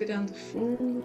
Respirando 0.00 0.32
fundo. 0.32 1.04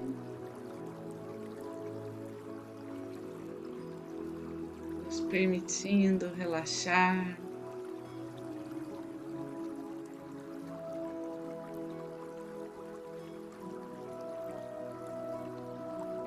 Nos 5.04 5.20
permitindo 5.20 6.30
relaxar. 6.38 7.38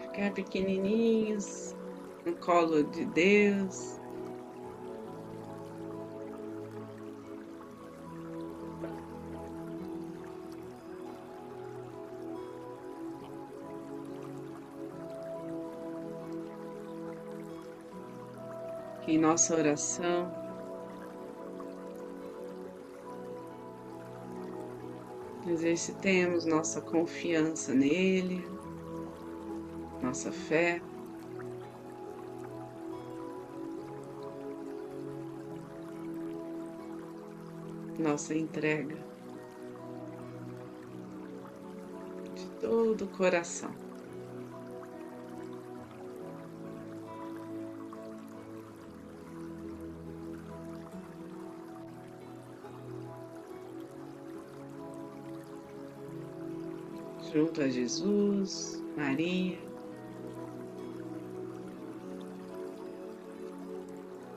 Ficar 0.02 0.34
pequenininhos 0.34 1.74
no 2.26 2.34
colo 2.36 2.82
de 2.82 3.06
Deus. 3.06 3.97
Em 19.08 19.16
nossa 19.16 19.56
oração. 19.56 20.30
Exercitemos 25.46 26.44
nossa 26.44 26.82
confiança 26.82 27.72
nele, 27.72 28.46
nossa 30.02 30.30
fé. 30.30 30.82
Nossa 37.98 38.34
entrega 38.34 38.96
de 42.34 42.46
todo 42.60 43.06
o 43.06 43.08
coração. 43.08 43.87
Junto 57.32 57.60
a 57.60 57.68
Jesus, 57.68 58.82
Maria. 58.96 59.58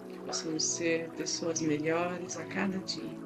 Que 0.09 0.20
possamos 0.20 0.64
ser 0.64 1.09
pessoas 1.12 1.62
melhores 1.62 2.38
a 2.38 2.45
cada 2.45 2.78
dia. 2.80 3.17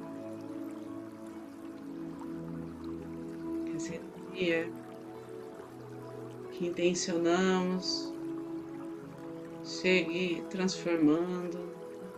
Que 3.66 3.76
essa 3.76 3.96
energia 3.96 4.72
que 6.52 6.68
intencionamos 6.68 8.14
chegue 9.64 10.44
transformando, 10.50 11.74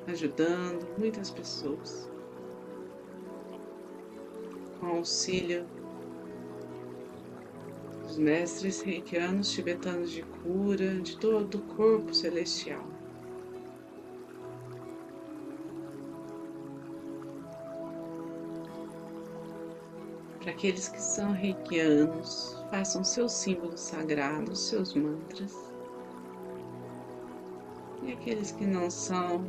ajudando 0.07 0.85
muitas 0.97 1.31
pessoas. 1.31 2.09
Com 4.79 4.87
auxílio 4.87 5.65
mestres 8.17 8.81
reikianos 8.81 9.51
tibetanos 9.51 10.11
de 10.11 10.23
cura 10.23 10.99
de 10.99 11.17
todo 11.17 11.55
o 11.55 11.61
corpo 11.75 12.13
celestial. 12.13 12.85
Para 20.39 20.51
aqueles 20.51 20.87
que 20.87 21.01
são 21.01 21.33
reikianos, 21.33 22.57
façam 22.71 23.03
seus 23.03 23.33
símbolos 23.33 23.81
sagrados, 23.81 24.69
seus 24.69 24.93
mantras. 24.93 25.53
E 28.03 28.13
aqueles 28.13 28.51
que 28.51 28.65
não 28.65 28.89
são, 28.89 29.43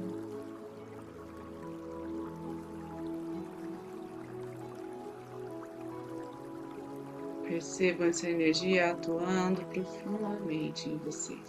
Percebam 7.58 8.06
essa 8.06 8.30
energia 8.30 8.92
atuando 8.92 9.64
profundamente 9.64 10.88
em 10.88 10.96
vocês. 10.98 11.40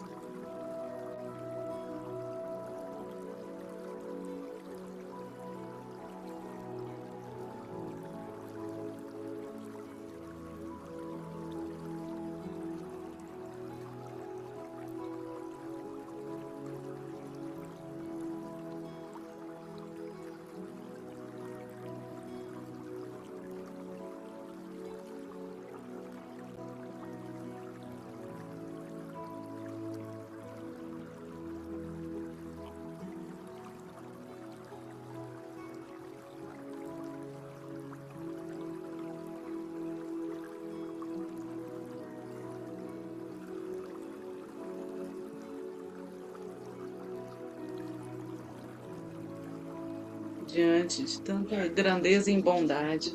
Diante 50.60 51.04
de 51.04 51.22
tanta 51.22 51.70
grandeza 51.70 52.30
e 52.30 52.42
bondade. 52.42 53.14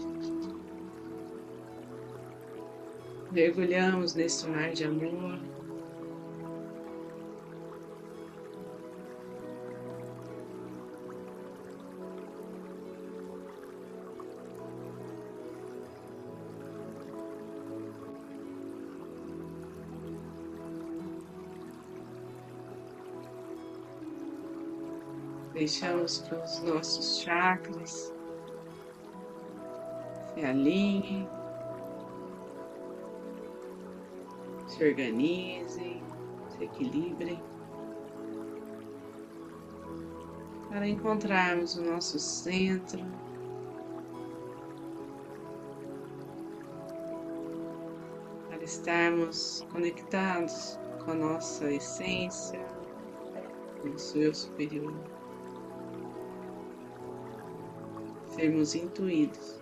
Mergulhamos 3.31 4.15
nesse 4.15 4.47
mar 4.47 4.72
de 4.72 4.84
amor. 4.84 5.38
Deixamos 25.54 26.19
que 26.19 26.34
os 26.34 26.62
nossos 26.65 27.20
chakras 27.20 28.12
se 30.34 30.44
alinhem, 30.44 31.28
se 34.66 34.84
organizem, 34.84 36.03
se 36.50 36.64
equilibrem, 36.64 37.41
para 40.70 40.88
encontrarmos 40.88 41.76
o 41.76 41.82
nosso 41.82 42.19
centro. 42.19 43.04
Para 48.48 48.64
estarmos 48.64 49.64
conectados 49.70 50.81
com 51.04 51.12
a 51.12 51.14
nossa 51.14 51.70
essência, 51.70 52.60
nosso 53.84 54.19
eu 54.19 54.34
superior. 54.34 55.13
Sermos 58.34 58.75
intuídos 58.75 59.61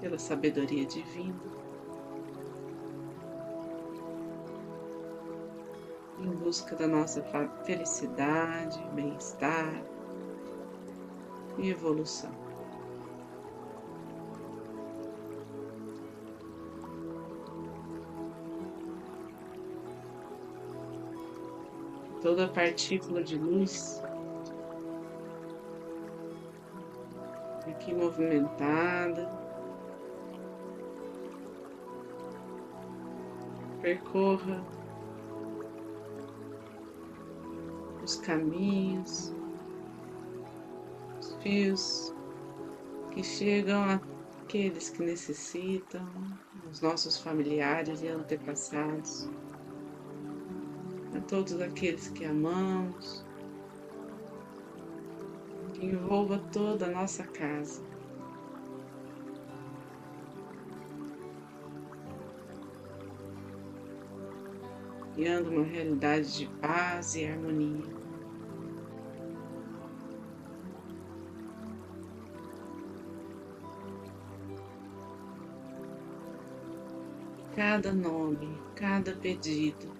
pela 0.00 0.18
sabedoria 0.18 0.86
divina, 0.86 1.34
em 6.20 6.30
busca 6.30 6.76
da 6.76 6.86
nossa 6.86 7.20
felicidade, 7.64 8.80
bem-estar 8.94 9.82
e 11.58 11.70
evolução. 11.70 12.30
Toda 22.20 22.46
partícula 22.46 23.24
de 23.24 23.36
luz 23.36 24.00
aqui 27.72 27.92
movimentada. 27.94 29.28
Percorra 33.80 34.62
os 38.02 38.16
caminhos, 38.16 39.32
os 41.18 41.34
fios 41.42 42.14
que 43.10 43.22
chegam 43.22 44.00
aqueles 44.42 44.90
que 44.90 45.02
necessitam, 45.02 46.06
os 46.70 46.80
nossos 46.80 47.18
familiares 47.18 48.02
e 48.02 48.08
antepassados, 48.08 49.28
a 51.16 51.20
todos 51.22 51.60
aqueles 51.60 52.08
que 52.08 52.24
amamos, 52.24 53.24
envolva 55.86 56.38
toda 56.52 56.86
a 56.86 56.90
nossa 56.90 57.24
casa. 57.24 57.82
Criando 65.14 65.50
uma 65.50 65.64
realidade 65.64 66.38
de 66.38 66.46
paz 66.60 67.14
e 67.14 67.26
harmonia. 67.26 68.02
cada 77.54 77.92
nome, 77.92 78.58
cada 78.74 79.12
pedido 79.12 79.92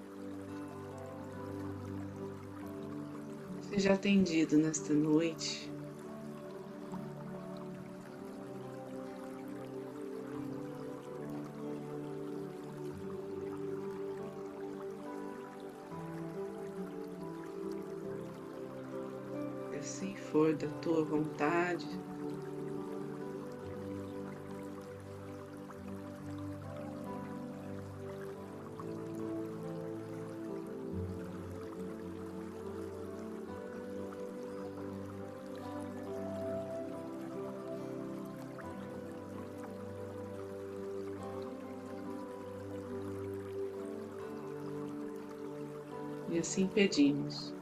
seja 3.72 3.94
atendido 3.94 4.58
nesta 4.58 4.92
noite. 4.92 5.71
For 20.32 20.54
da 20.54 20.66
tua 20.80 21.04
vontade, 21.04 21.86
E 46.30 46.38
assim 46.38 46.66
pedimos. 46.66 47.52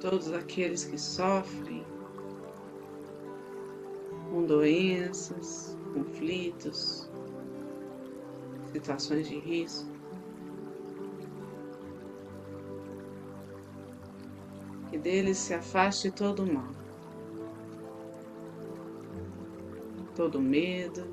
Todos 0.00 0.32
aqueles 0.32 0.84
que 0.84 0.98
sofrem 0.98 1.84
com 4.30 4.44
doenças, 4.44 5.76
conflitos, 5.92 7.08
situações 8.72 9.28
de 9.28 9.38
risco. 9.38 9.90
Que 14.90 14.98
deles 14.98 15.36
se 15.36 15.52
afaste 15.54 16.10
todo 16.10 16.44
o 16.44 16.52
mal, 16.52 16.72
todo 20.16 20.40
medo, 20.40 21.06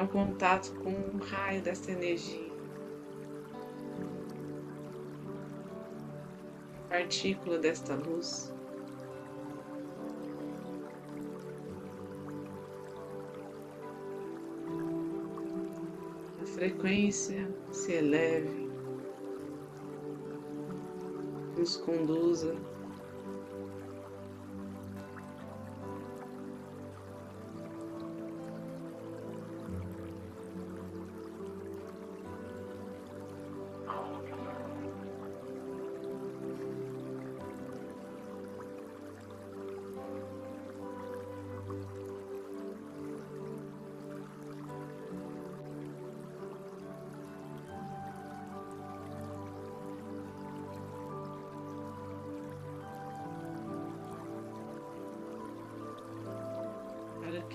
é 0.00 0.02
o 0.02 0.08
contato 0.08 0.72
com 0.76 0.88
um 0.88 1.18
raio 1.18 1.60
dessa 1.60 1.92
energia. 1.92 2.50
Partícula 6.88 7.58
desta 7.58 7.94
luz. 7.96 8.50
A 16.40 16.46
frequência 16.46 17.54
se 17.70 17.92
eleve, 17.92 18.70
nos 21.58 21.76
conduza 21.76 22.56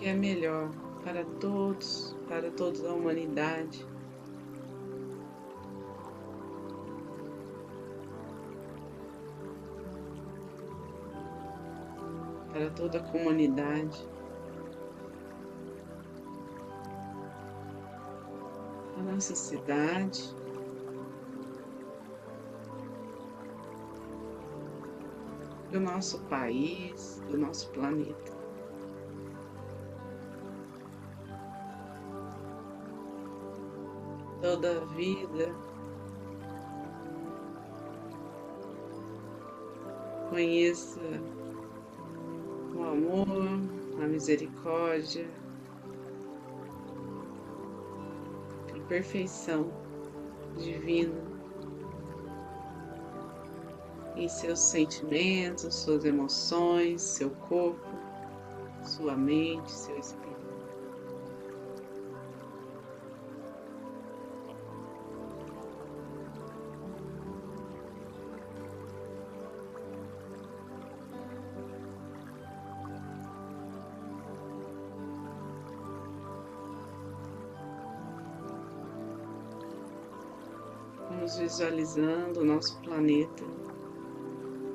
é 0.07 0.13
melhor 0.13 0.69
para 1.03 1.25
todos, 1.39 2.15
para 2.27 2.51
toda 2.51 2.89
a 2.89 2.93
humanidade. 2.93 3.85
Para 12.51 12.69
toda 12.69 12.99
a 12.99 13.03
comunidade. 13.11 14.07
A 18.97 19.01
nossa 19.01 19.35
cidade. 19.35 20.35
Do 25.71 25.79
nosso 25.79 26.19
país, 26.25 27.21
do 27.29 27.37
nosso 27.37 27.69
planeta. 27.71 28.34
Toda 34.45 34.79
a 34.79 34.85
vida. 34.93 35.55
Conheça 40.29 40.99
o 42.75 42.83
amor, 42.83 43.59
a 44.03 44.07
misericórdia, 44.07 45.27
a 48.71 48.79
perfeição 48.87 49.71
divina 50.59 51.23
em 54.15 54.29
seus 54.29 54.59
sentimentos, 54.59 55.73
suas 55.73 56.05
emoções, 56.05 57.01
seu 57.01 57.31
corpo, 57.31 57.83
sua 58.83 59.15
mente, 59.15 59.71
seu 59.71 59.97
espírito. 59.97 60.54
Visualizando 81.45 82.39
o 82.39 82.43
nosso 82.43 82.75
planeta 82.81 83.43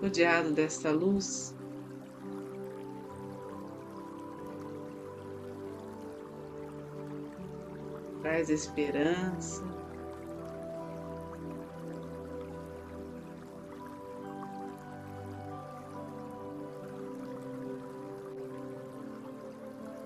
rodeado 0.01 0.53
desta 0.53 0.93
luz. 0.93 1.53
Traz 8.23 8.49
esperança. 8.51 9.65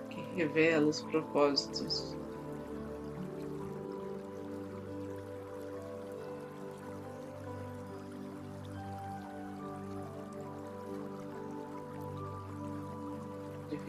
Que 0.08 0.22
revela 0.34 0.86
os 0.86 1.02
propósitos 1.02 2.16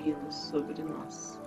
divino 0.05 0.31
sobre 0.31 0.83
nós. 0.83 1.39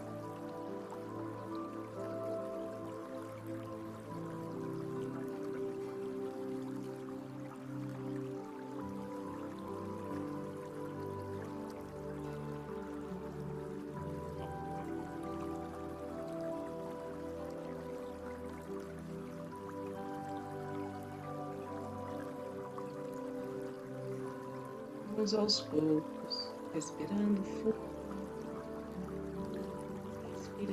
aos 25.34 25.60
poucos, 25.60 26.50
respirando 26.72 27.42
fundo 27.44 27.87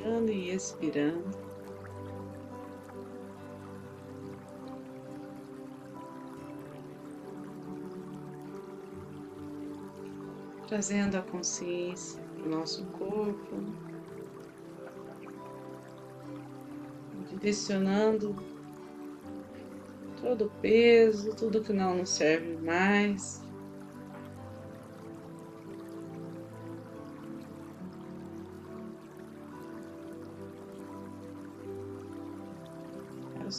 inspirando 0.05 0.31
e 0.31 0.51
expirando. 0.51 1.45
Trazendo 10.67 11.15
a 11.15 11.21
consciência 11.21 12.21
para 12.21 12.47
o 12.47 12.49
nosso 12.49 12.85
corpo, 12.85 13.55
direcionando 17.29 18.35
todo 20.21 20.45
o 20.45 20.49
peso, 20.61 21.35
tudo 21.35 21.61
que 21.61 21.71
não 21.71 21.95
nos 21.95 22.09
serve 22.09 22.57
mais. 22.57 23.44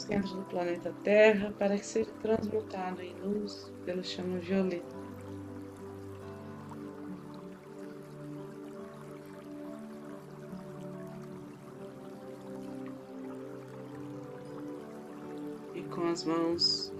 Centros 0.07 0.31
do 0.31 0.43
planeta 0.43 0.95
Terra, 1.03 1.53
para 1.59 1.77
seja 1.77 2.09
transmutado 2.21 3.01
em 3.01 3.13
luz 3.19 3.69
pelo 3.85 4.01
chama 4.01 4.39
violeta. 4.39 4.95
com 15.89 16.07
as 16.09 16.23
mãos 16.23 16.93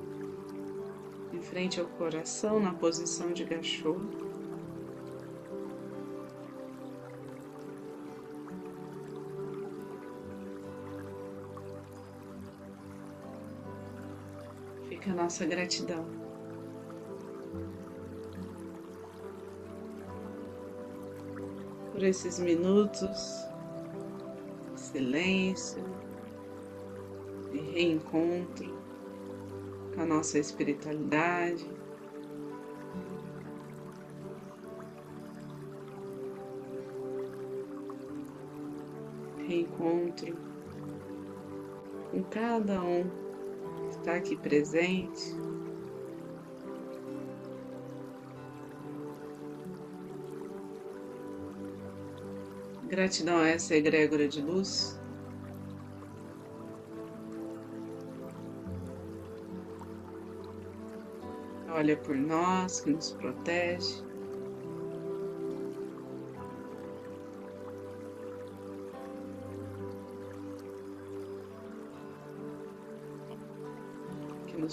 em 1.32 1.40
frente 1.40 1.80
ao 1.80 1.86
coração 1.86 2.60
na 2.60 2.74
posição 2.74 3.32
de 3.32 3.44
gachô. 3.44 3.96
Fica 14.98 15.12
a 15.12 15.16
nossa 15.16 15.46
gratidão. 15.46 16.08
Por 21.92 22.02
esses 22.02 22.40
minutos 22.40 23.46
de 24.74 24.80
silêncio, 24.80 25.84
de 27.52 27.60
reencontro 27.60 28.76
a 30.00 30.06
nossa 30.06 30.40
espiritualidade. 30.40 31.70
Reencontro 39.48 40.36
com 42.10 42.24
cada 42.24 42.82
um 42.82 43.27
está 44.08 44.16
aqui 44.16 44.38
presente. 44.38 45.36
Gratidão 52.88 53.40
a 53.40 53.50
essa 53.50 53.76
egrégora 53.76 54.30
de 54.30 54.42
luz 54.42 54.98
olha 61.70 61.98
por 61.98 62.16
nós, 62.16 62.80
que 62.80 62.90
nos 62.90 63.12
protege. 63.12 64.04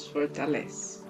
Fortalece. 0.06 1.04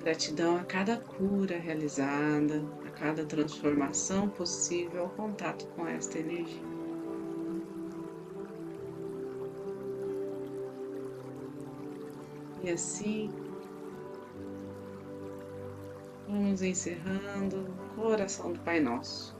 Gratidão 0.00 0.56
a 0.56 0.64
cada 0.64 0.96
cura 0.96 1.58
realizada, 1.58 2.62
a 2.86 2.90
cada 2.90 3.24
transformação 3.24 4.28
possível 4.28 5.02
ao 5.02 5.10
contato 5.10 5.66
com 5.76 5.86
esta 5.86 6.18
energia. 6.18 6.72
E 12.64 12.70
assim 12.70 13.30
Vamos 16.32 16.62
encerrando 16.62 17.58
o 17.58 17.94
coração 17.94 18.54
do 18.54 18.58
Pai 18.60 18.80
Nosso. 18.80 19.36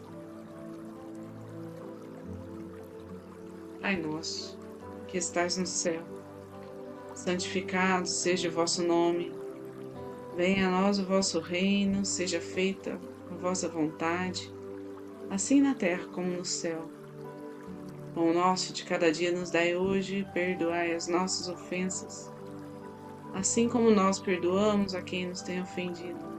Pai 3.80 3.96
Nosso, 3.96 4.58
que 5.08 5.16
estás 5.16 5.56
no 5.56 5.66
céu, 5.66 6.02
santificado 7.22 8.06
seja 8.06 8.48
o 8.48 8.52
vosso 8.52 8.82
nome. 8.82 9.32
Venha 10.36 10.68
a 10.68 10.70
nós 10.70 10.98
o 10.98 11.04
vosso 11.04 11.40
reino, 11.40 12.04
seja 12.04 12.40
feita 12.40 12.98
a 13.30 13.34
vossa 13.34 13.68
vontade, 13.68 14.52
assim 15.30 15.60
na 15.60 15.74
terra 15.74 16.06
como 16.12 16.28
no 16.28 16.44
céu. 16.44 16.88
O 18.16 18.32
nosso 18.32 18.72
de 18.72 18.84
cada 18.84 19.10
dia 19.10 19.32
nos 19.32 19.50
dai 19.50 19.76
hoje, 19.76 20.26
perdoai 20.34 20.94
as 20.94 21.08
nossas 21.08 21.48
ofensas, 21.48 22.30
assim 23.34 23.68
como 23.68 23.90
nós 23.90 24.18
perdoamos 24.18 24.94
a 24.94 25.02
quem 25.02 25.28
nos 25.28 25.42
tem 25.42 25.62
ofendido 25.62 26.32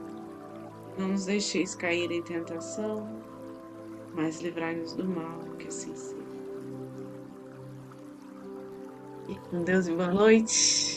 não 0.98 1.08
nos 1.08 1.24
deixeis 1.26 1.74
cair 1.74 2.10
em 2.10 2.22
tentação, 2.22 3.08
mas 4.14 4.40
livrai-nos 4.40 4.92
do 4.92 5.04
mal, 5.04 5.40
que 5.58 5.68
assim 5.68 5.94
seja. 5.94 6.23
Com 9.50 9.62
Deus 9.64 9.86
e 9.86 9.92
boa 9.92 10.12
noite. 10.12 10.93